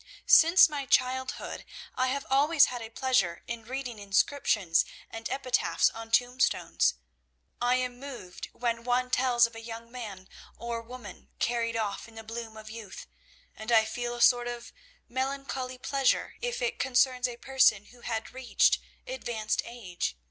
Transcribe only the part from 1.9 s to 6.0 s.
I have always had a pleasure in reading inscriptions and epitaphs